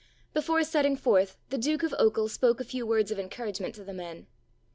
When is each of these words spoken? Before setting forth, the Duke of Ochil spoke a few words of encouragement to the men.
Before 0.33 0.63
setting 0.63 0.97
forth, 0.97 1.37
the 1.51 1.59
Duke 1.59 1.83
of 1.83 1.91
Ochil 1.99 2.27
spoke 2.27 2.59
a 2.59 2.63
few 2.63 2.87
words 2.87 3.11
of 3.11 3.19
encouragement 3.19 3.75
to 3.75 3.83
the 3.83 3.93
men. 3.93 4.25